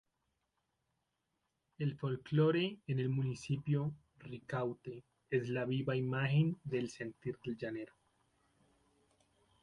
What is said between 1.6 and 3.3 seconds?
El folclore en el